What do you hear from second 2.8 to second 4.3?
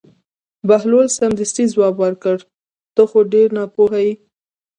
ته خو ډېر ناپوهه یې.